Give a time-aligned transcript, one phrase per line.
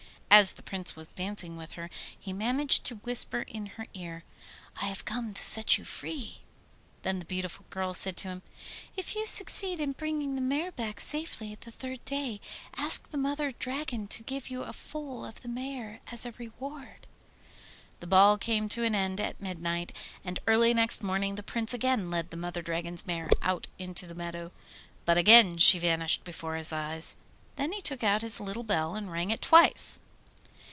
[0.33, 4.23] As the Prince was dancing with her he managed to whisper in her ear,
[4.77, 6.37] 'I have come to set you free!'
[7.01, 8.41] Then the beautiful girl said to him,
[8.95, 12.39] 'If you succeed in bringing the mare back safely the third day,
[12.77, 17.07] ask the Mother Dragon to give you a foal of the mare as a reward.'
[17.99, 19.91] The ball came to an end at midnight,
[20.23, 24.15] and early next morning the Prince again led the Mother Dragon's mare out into the
[24.15, 24.53] meadow.
[25.03, 27.17] But again she vanished before his eyes.
[27.57, 29.99] Then he took out his little bell and rang it twice.